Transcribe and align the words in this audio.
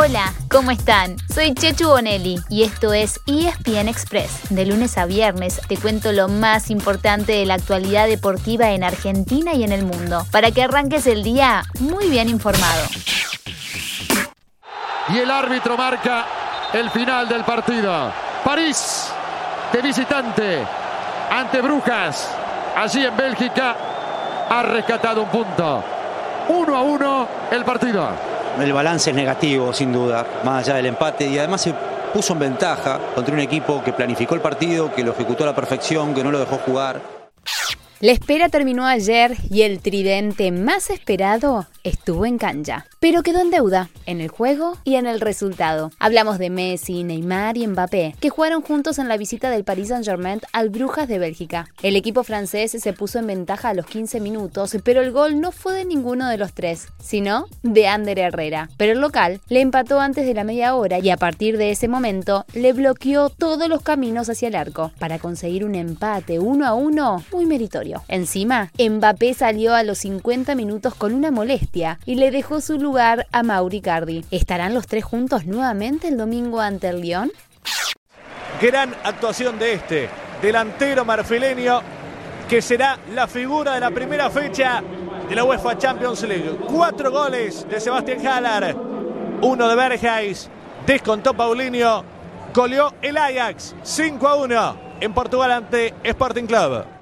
Hola, 0.00 0.32
¿cómo 0.48 0.70
están? 0.70 1.16
Soy 1.28 1.54
Chechu 1.54 1.88
Bonelli 1.88 2.36
y 2.48 2.62
esto 2.62 2.92
es 2.92 3.18
ESPN 3.26 3.88
Express. 3.88 4.48
De 4.48 4.64
lunes 4.64 4.96
a 4.96 5.06
viernes 5.06 5.60
te 5.66 5.76
cuento 5.76 6.12
lo 6.12 6.28
más 6.28 6.70
importante 6.70 7.32
de 7.32 7.44
la 7.44 7.54
actualidad 7.54 8.06
deportiva 8.06 8.70
en 8.70 8.84
Argentina 8.84 9.54
y 9.54 9.64
en 9.64 9.72
el 9.72 9.84
mundo, 9.84 10.24
para 10.30 10.52
que 10.52 10.62
arranques 10.62 11.08
el 11.08 11.24
día 11.24 11.64
muy 11.80 12.08
bien 12.08 12.28
informado. 12.28 12.86
Y 15.08 15.18
el 15.18 15.32
árbitro 15.32 15.76
marca 15.76 16.26
el 16.72 16.90
final 16.90 17.28
del 17.28 17.42
partido. 17.42 18.12
París 18.44 19.10
de 19.72 19.82
visitante 19.82 20.64
ante 21.28 21.60
Brujas, 21.60 22.30
allí 22.76 23.04
en 23.04 23.16
Bélgica, 23.16 23.74
ha 24.48 24.62
rescatado 24.62 25.22
un 25.22 25.28
punto. 25.28 25.82
Uno 26.50 26.76
a 26.76 26.82
uno 26.82 27.28
el 27.50 27.64
partido. 27.64 28.37
El 28.58 28.72
balance 28.72 29.10
es 29.10 29.16
negativo, 29.16 29.72
sin 29.72 29.92
duda, 29.92 30.26
más 30.44 30.64
allá 30.64 30.76
del 30.76 30.86
empate. 30.86 31.26
Y 31.26 31.38
además 31.38 31.60
se 31.60 31.72
puso 32.12 32.32
en 32.32 32.40
ventaja 32.40 32.98
contra 33.14 33.32
un 33.32 33.40
equipo 33.40 33.82
que 33.84 33.92
planificó 33.92 34.34
el 34.34 34.40
partido, 34.40 34.92
que 34.92 35.04
lo 35.04 35.12
ejecutó 35.12 35.44
a 35.44 35.46
la 35.46 35.54
perfección, 35.54 36.12
que 36.12 36.24
no 36.24 36.32
lo 36.32 36.40
dejó 36.40 36.58
jugar. 36.58 37.17
La 38.00 38.12
espera 38.12 38.48
terminó 38.48 38.86
ayer 38.86 39.34
y 39.50 39.62
el 39.62 39.80
tridente 39.80 40.52
más 40.52 40.88
esperado 40.88 41.66
estuvo 41.82 42.26
en 42.26 42.38
cancha, 42.38 42.86
pero 43.00 43.24
quedó 43.24 43.40
en 43.40 43.50
deuda 43.50 43.88
en 44.06 44.20
el 44.20 44.28
juego 44.28 44.76
y 44.84 44.94
en 44.94 45.06
el 45.06 45.20
resultado. 45.20 45.90
Hablamos 45.98 46.38
de 46.38 46.48
Messi, 46.48 47.02
Neymar 47.02 47.56
y 47.56 47.66
Mbappé, 47.66 48.14
que 48.20 48.30
jugaron 48.30 48.62
juntos 48.62 49.00
en 49.00 49.08
la 49.08 49.16
visita 49.16 49.50
del 49.50 49.64
Paris 49.64 49.88
Saint-Germain 49.88 50.40
al 50.52 50.70
Brujas 50.70 51.08
de 51.08 51.18
Bélgica. 51.18 51.70
El 51.82 51.96
equipo 51.96 52.22
francés 52.22 52.70
se 52.70 52.92
puso 52.92 53.18
en 53.18 53.26
ventaja 53.26 53.70
a 53.70 53.74
los 53.74 53.86
15 53.86 54.20
minutos, 54.20 54.76
pero 54.84 55.00
el 55.00 55.10
gol 55.10 55.40
no 55.40 55.50
fue 55.50 55.74
de 55.74 55.84
ninguno 55.84 56.28
de 56.28 56.38
los 56.38 56.52
tres, 56.52 56.86
sino 57.02 57.46
de 57.64 57.88
Ander 57.88 58.20
Herrera. 58.20 58.68
Pero 58.76 58.92
el 58.92 59.00
local 59.00 59.40
le 59.48 59.60
empató 59.60 59.98
antes 59.98 60.24
de 60.24 60.34
la 60.34 60.44
media 60.44 60.76
hora 60.76 61.00
y 61.00 61.10
a 61.10 61.16
partir 61.16 61.58
de 61.58 61.72
ese 61.72 61.88
momento 61.88 62.44
le 62.54 62.72
bloqueó 62.72 63.28
todos 63.28 63.68
los 63.68 63.82
caminos 63.82 64.28
hacia 64.28 64.46
el 64.46 64.54
arco 64.54 64.92
para 65.00 65.18
conseguir 65.18 65.64
un 65.64 65.74
empate 65.74 66.38
uno 66.38 66.64
a 66.64 66.74
uno 66.74 67.24
muy 67.32 67.44
meritorio. 67.44 67.87
Encima, 68.08 68.70
Mbappé 68.78 69.34
salió 69.34 69.74
a 69.74 69.82
los 69.82 69.98
50 69.98 70.54
minutos 70.54 70.94
con 70.94 71.14
una 71.14 71.30
molestia 71.30 71.98
y 72.04 72.16
le 72.16 72.30
dejó 72.30 72.60
su 72.60 72.78
lugar 72.78 73.26
a 73.32 73.42
Mauri 73.42 73.80
Cardi. 73.80 74.24
¿Estarán 74.30 74.74
los 74.74 74.86
tres 74.86 75.04
juntos 75.04 75.46
nuevamente 75.46 76.08
el 76.08 76.16
domingo 76.16 76.60
ante 76.60 76.88
el 76.88 77.00
Lyon? 77.00 77.32
Gran 78.60 78.94
actuación 79.04 79.58
de 79.58 79.74
este 79.74 80.08
delantero 80.42 81.04
marfileño 81.04 81.80
que 82.48 82.62
será 82.62 82.98
la 83.14 83.26
figura 83.26 83.74
de 83.74 83.80
la 83.80 83.90
primera 83.90 84.30
fecha 84.30 84.82
de 85.28 85.34
la 85.34 85.44
UEFA 85.44 85.76
Champions 85.76 86.22
League. 86.22 86.58
Cuatro 86.66 87.10
goles 87.10 87.66
de 87.68 87.78
Sebastián 87.78 88.26
Haller, 88.26 88.74
uno 89.42 89.68
de 89.68 89.76
Bergheis, 89.76 90.48
descontó 90.86 91.34
Paulinho, 91.34 92.02
goleó 92.54 92.94
el 93.02 93.16
Ajax 93.16 93.74
5 93.82 94.26
a 94.26 94.36
1 94.36 94.76
en 95.00 95.12
Portugal 95.12 95.52
ante 95.52 95.94
Sporting 96.02 96.46
Club. 96.46 96.97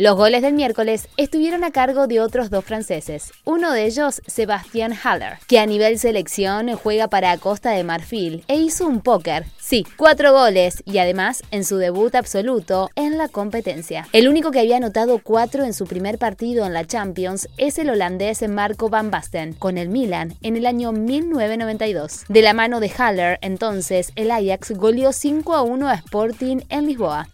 Los 0.00 0.14
goles 0.14 0.42
del 0.42 0.54
miércoles 0.54 1.08
estuvieron 1.16 1.64
a 1.64 1.72
cargo 1.72 2.06
de 2.06 2.20
otros 2.20 2.50
dos 2.50 2.64
franceses, 2.64 3.32
uno 3.44 3.72
de 3.72 3.86
ellos 3.86 4.22
Sebastián 4.28 4.92
Haller, 4.92 5.40
que 5.48 5.58
a 5.58 5.66
nivel 5.66 5.98
selección 5.98 6.72
juega 6.76 7.08
para 7.08 7.36
Costa 7.38 7.72
de 7.72 7.82
Marfil 7.82 8.44
e 8.46 8.54
hizo 8.58 8.86
un 8.86 9.00
póker, 9.00 9.46
sí, 9.58 9.84
cuatro 9.96 10.32
goles 10.32 10.84
y 10.86 10.98
además 10.98 11.42
en 11.50 11.64
su 11.64 11.78
debut 11.78 12.14
absoluto 12.14 12.90
en 12.94 13.18
la 13.18 13.26
competencia. 13.26 14.06
El 14.12 14.28
único 14.28 14.52
que 14.52 14.60
había 14.60 14.76
anotado 14.76 15.18
cuatro 15.18 15.64
en 15.64 15.74
su 15.74 15.84
primer 15.84 16.16
partido 16.16 16.64
en 16.64 16.74
la 16.74 16.86
Champions 16.86 17.48
es 17.56 17.76
el 17.80 17.90
holandés 17.90 18.48
Marco 18.48 18.88
van 18.90 19.10
Basten 19.10 19.54
con 19.54 19.78
el 19.78 19.88
Milan 19.88 20.36
en 20.42 20.56
el 20.56 20.66
año 20.66 20.92
1992. 20.92 22.26
De 22.28 22.42
la 22.42 22.54
mano 22.54 22.78
de 22.78 22.92
Haller, 22.96 23.40
entonces, 23.42 24.12
el 24.14 24.30
Ajax 24.30 24.70
goleó 24.76 25.12
5 25.12 25.54
a 25.56 25.62
1 25.62 25.88
a 25.88 25.94
Sporting 25.94 26.58
en 26.68 26.86
Lisboa. 26.86 27.26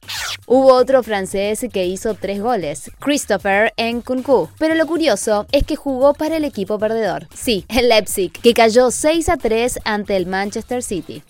Hubo 0.46 0.74
otro 0.74 1.02
francés 1.02 1.64
que 1.72 1.86
hizo 1.86 2.12
tres 2.12 2.42
goles, 2.42 2.90
Christopher 3.00 3.72
Nkunku. 3.78 4.50
Pero 4.58 4.74
lo 4.74 4.86
curioso 4.86 5.46
es 5.52 5.64
que 5.64 5.74
jugó 5.74 6.12
para 6.12 6.36
el 6.36 6.44
equipo 6.44 6.78
perdedor. 6.78 7.28
Sí, 7.34 7.64
el 7.68 7.88
Leipzig, 7.88 8.30
que 8.30 8.52
cayó 8.52 8.90
6 8.90 9.30
a 9.30 9.38
3 9.38 9.80
ante 9.84 10.16
el 10.16 10.26
Manchester 10.26 10.82
City. 10.82 11.22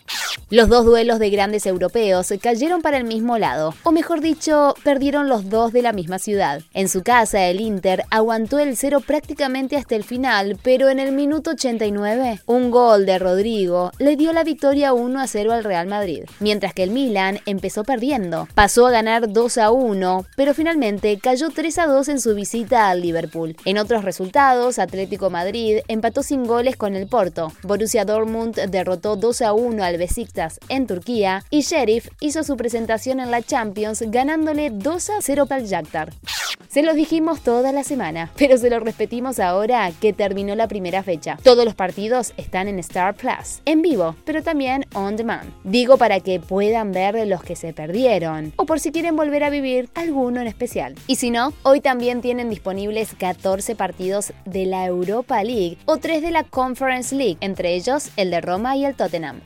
Los 0.51 0.69
dos 0.69 0.85
duelos 0.85 1.21
de 1.21 1.31
grandes 1.31 1.65
europeos 1.65 2.33
cayeron 2.41 2.83
para 2.83 2.97
el 2.97 3.05
mismo 3.05 3.39
lado, 3.39 3.75
o 3.85 3.93
mejor 3.93 4.21
dicho, 4.21 4.75
perdieron 4.83 5.29
los 5.29 5.49
dos 5.49 5.73
de 5.73 5.83
la 5.83 5.93
misma 5.93 6.19
ciudad. 6.19 6.63
En 6.75 6.89
su 6.89 7.03
casa, 7.03 7.47
el 7.47 7.61
Inter 7.61 8.05
aguantó 8.11 8.59
el 8.59 8.77
cero 8.77 9.01
prácticamente 9.01 9.77
hasta 9.77 9.95
el 9.95 10.03
final, 10.03 10.59
pero 10.63 10.89
en 10.89 10.99
el 10.99 11.13
minuto 11.13 11.53
89, 11.53 12.41
un 12.47 12.71
gol 12.71 13.07
de 13.07 13.19
Rodrigo 13.19 13.93
le 13.99 14.17
dio 14.17 14.33
la 14.33 14.45
victoria 14.45 14.93
1 14.93 15.21
a 15.21 15.27
0 15.27 15.53
al 15.53 15.65
Real 15.65 15.87
Madrid, 15.87 16.25
mientras 16.41 16.75
que 16.75 16.83
el 16.83 16.91
Milan 16.91 17.39
empezó 17.47 17.85
perdiendo. 17.85 18.49
Pasó 18.55 18.87
a 18.87 18.91
ganar 18.91 19.04
2 19.05 19.59
a 19.59 19.71
1, 19.71 20.27
pero 20.37 20.55
finalmente 20.55 21.19
cayó 21.19 21.51
3 21.51 21.79
a 21.79 21.87
2 21.87 22.09
en 22.09 22.21
su 22.21 22.35
visita 22.35 22.89
al 22.89 23.03
Liverpool. 23.03 23.57
En 23.65 23.79
otros 23.79 24.05
resultados, 24.05 24.79
Atlético 24.79 25.31
Madrid 25.31 25.81
empató 25.89 26.23
sin 26.23 26.47
goles 26.47 26.77
con 26.77 26.97
el 26.97 27.07
Porto. 27.07 27.53
Borussia 27.63 28.05
Dortmund 28.05 28.55
derrotó 28.55 29.17
2 29.17 29.43
a 29.43 29.53
1 29.53 29.85
al 29.85 29.99
Besiktas 29.99 30.59
en 30.69 30.87
Turquía 30.87 31.45
y 31.51 31.61
Sheriff 31.61 32.09
hizo 32.21 32.43
su 32.45 32.57
presentación 32.57 33.21
en 33.21 33.31
la 33.31 33.43
Champions 33.43 34.03
ganándole 34.07 34.71
2 34.71 35.11
a 35.11 35.21
0 35.21 35.47
para 35.47 35.61
el 35.61 35.69
Shakhtar. 35.69 36.13
Se 36.75 36.83
los 36.83 36.97
dijimos 36.97 37.41
toda 37.41 37.71
la 37.71 37.85
semana, 37.85 38.33
pero 38.37 38.59
se 38.59 38.69
lo 38.69 38.81
repetimos 38.81 39.39
ahora 39.39 39.93
que 40.01 40.13
terminó 40.13 40.57
la 40.57 40.67
primera 40.67 41.05
fecha. 41.05 41.39
Todos 41.45 41.65
los 41.65 41.77
partidos 41.77 42.35
están 42.37 42.67
en 42.67 42.81
Star 42.81 43.15
Plus, 43.15 43.61
en 43.65 43.81
vivo, 43.81 44.17
pero 44.25 44.43
también 44.43 44.85
on 44.93 45.15
demand. 45.15 45.53
Digo 45.63 45.99
para 45.99 46.19
que 46.19 46.41
puedan 46.41 46.91
ver 46.91 47.29
los 47.29 47.45
que 47.45 47.55
se 47.55 47.73
perdieron, 47.73 48.53
o 48.57 48.67
por 48.67 48.81
si 48.81 48.91
quieren 48.91 49.15
volver 49.15 49.45
a 49.45 49.51
vivir 49.51 49.89
alguno 49.95 50.41
en 50.41 50.49
especial. 50.49 50.97
Y 51.07 51.15
si 51.15 51.31
no, 51.31 51.53
hoy 51.63 51.81
también 51.81 52.21
tienen 52.21 52.51
disponibles 52.51 53.15
14 53.17 53.77
partidos 53.77 54.33
de 54.45 54.67
la 54.67 54.85
Europa 54.85 55.45
League 55.45 55.79
o 55.85 55.99
3 55.99 56.23
de 56.23 56.33
la 56.33 56.43
Conference 56.43 57.15
League, 57.15 57.37
entre 57.41 57.77
ellos 57.77 58.11
el 58.17 58.33
de 58.33 58.41
Roma 58.41 58.77
y 58.77 58.85
el 58.85 58.97
Tottenham. 58.97 59.43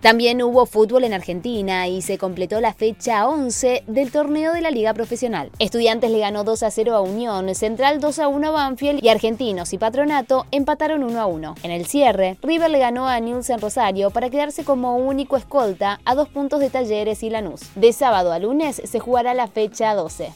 También 0.00 0.42
hubo 0.42 0.64
fútbol 0.64 1.04
en 1.04 1.12
Argentina 1.12 1.86
y 1.86 2.00
se 2.00 2.16
completó 2.16 2.58
la 2.62 2.72
fecha 2.72 3.28
11 3.28 3.84
del 3.86 4.10
torneo 4.10 4.54
de 4.54 4.62
la 4.62 4.70
Liga 4.70 4.94
Profesional. 4.94 5.50
Estudiantes 5.58 6.10
le 6.10 6.20
ganó 6.20 6.42
2 6.42 6.62
a 6.62 6.70
0 6.70 6.96
a 6.96 7.02
Unión, 7.02 7.54
Central 7.54 8.00
2 8.00 8.18
a 8.20 8.28
1 8.28 8.48
a 8.48 8.50
Banfield 8.50 9.04
y 9.04 9.10
Argentinos 9.10 9.74
y 9.74 9.78
Patronato 9.78 10.46
empataron 10.52 11.04
1 11.04 11.20
a 11.20 11.26
1. 11.26 11.54
En 11.62 11.70
el 11.70 11.84
cierre, 11.84 12.38
River 12.42 12.70
le 12.70 12.78
ganó 12.78 13.08
a 13.08 13.20
Newell's 13.20 13.50
en 13.50 13.60
Rosario 13.60 14.10
para 14.10 14.30
quedarse 14.30 14.64
como 14.64 14.96
único 14.96 15.36
escolta 15.36 16.00
a 16.06 16.14
dos 16.14 16.30
puntos 16.30 16.60
de 16.60 16.70
Talleres 16.70 17.22
y 17.22 17.28
Lanús. 17.28 17.60
De 17.74 17.92
sábado 17.92 18.32
a 18.32 18.38
lunes 18.38 18.80
se 18.82 19.00
jugará 19.00 19.34
la 19.34 19.48
fecha 19.48 19.92
12. 19.94 20.32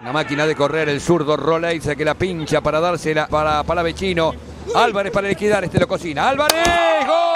La 0.00 0.12
máquina 0.12 0.46
de 0.46 0.54
correr, 0.54 0.88
el 0.88 1.00
zurdo 1.00 1.36
Rolex 1.36 1.88
que 1.96 2.04
la 2.04 2.14
pincha 2.14 2.60
para 2.60 2.78
dársela 2.78 3.26
para 3.26 3.64
Palavecino. 3.64 4.32
Álvarez 4.76 5.12
para 5.12 5.28
liquidar, 5.28 5.64
este 5.64 5.80
lo 5.80 5.88
cocina. 5.88 6.28
¡Álvarez! 6.28 7.06
¡Gol! 7.06 7.31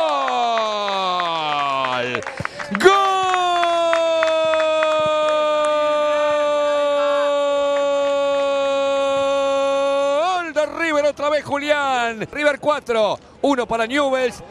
Julián, 11.42 12.26
River 12.32 12.58
4, 12.60 13.18
1 13.42 13.66
para 13.66 13.86
Newells. 13.86 14.42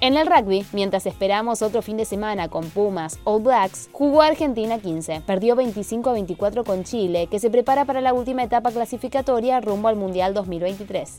En 0.00 0.16
el 0.16 0.26
rugby, 0.26 0.66
mientras 0.72 1.06
esperamos 1.06 1.62
otro 1.62 1.80
fin 1.80 1.96
de 1.96 2.04
semana 2.04 2.48
con 2.48 2.68
Pumas 2.70 3.20
All 3.22 3.40
Blacks, 3.40 3.88
jugó 3.92 4.22
Argentina 4.22 4.78
15. 4.78 5.22
Perdió 5.24 5.54
25 5.54 6.10
a 6.10 6.12
24 6.14 6.64
con 6.64 6.82
Chile, 6.82 7.28
que 7.30 7.38
se 7.38 7.50
prepara 7.50 7.84
para 7.84 8.00
la 8.00 8.12
última 8.12 8.42
etapa 8.42 8.72
clasificatoria 8.72 9.60
rumbo 9.60 9.86
al 9.86 9.94
Mundial 9.94 10.34
2023. 10.34 11.18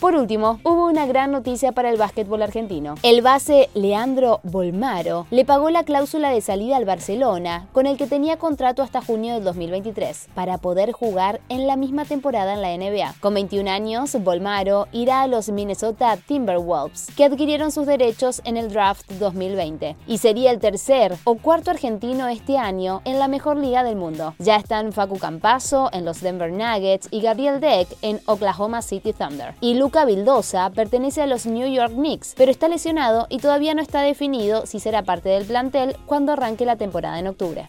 Por 0.00 0.14
último, 0.14 0.60
hubo 0.62 0.86
una 0.86 1.06
gran 1.06 1.32
noticia 1.32 1.72
para 1.72 1.88
el 1.88 1.96
básquetbol 1.96 2.42
argentino. 2.42 2.96
El 3.02 3.22
base 3.22 3.70
Leandro 3.72 4.40
Bolmaro 4.42 5.26
le 5.30 5.46
pagó 5.46 5.70
la 5.70 5.84
cláusula 5.84 6.30
de 6.30 6.42
salida 6.42 6.76
al 6.76 6.84
Barcelona, 6.84 7.66
con 7.72 7.86
el 7.86 7.96
que 7.96 8.06
tenía 8.06 8.36
contrato 8.36 8.82
hasta 8.82 9.00
junio 9.00 9.32
del 9.32 9.44
2023, 9.44 10.28
para 10.34 10.58
poder 10.58 10.92
jugar 10.92 11.40
en 11.48 11.66
la 11.66 11.76
misma 11.76 12.04
temporada 12.04 12.52
en 12.52 12.60
la 12.60 12.76
NBA. 12.76 13.14
Con 13.20 13.32
21 13.32 13.70
años, 13.70 14.22
Bolmaro 14.22 14.86
irá 14.92 15.22
a 15.22 15.28
los 15.28 15.48
Minnesota 15.48 16.18
Timberwolves, 16.18 17.06
que 17.16 17.24
adquirieron 17.24 17.72
sus 17.72 17.86
derechos 17.86 18.42
en 18.44 18.58
el 18.58 18.70
draft 18.70 19.10
2020, 19.12 19.96
y 20.06 20.18
sería 20.18 20.50
el 20.50 20.58
tercer 20.58 21.16
o 21.24 21.36
cuarto 21.36 21.70
argentino 21.70 22.28
este 22.28 22.58
año 22.58 23.00
en 23.06 23.18
la 23.18 23.28
mejor 23.28 23.56
liga 23.56 23.82
del 23.82 23.96
mundo. 23.96 24.34
Ya 24.38 24.56
están 24.56 24.92
Facu 24.92 25.18
Campazo 25.18 25.88
en 25.94 26.04
los 26.04 26.20
Denver 26.20 26.52
Nuggets 26.52 27.08
y 27.10 27.22
Gabriel 27.22 27.60
Deck 27.60 27.88
en 28.02 28.20
Oklahoma 28.26 28.82
City 28.82 29.14
Thunder. 29.14 29.54
Luca 29.86 30.04
Vildosa 30.04 30.68
pertenece 30.70 31.22
a 31.22 31.28
los 31.28 31.46
New 31.46 31.72
York 31.72 31.92
Knicks, 31.92 32.34
pero 32.36 32.50
está 32.50 32.66
lesionado 32.66 33.28
y 33.30 33.38
todavía 33.38 33.72
no 33.72 33.80
está 33.80 34.00
definido 34.02 34.66
si 34.66 34.80
será 34.80 35.04
parte 35.04 35.28
del 35.28 35.44
plantel 35.44 35.96
cuando 36.06 36.32
arranque 36.32 36.64
la 36.64 36.74
temporada 36.74 37.20
en 37.20 37.28
octubre. 37.28 37.68